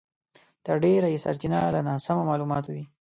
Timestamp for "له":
1.75-1.81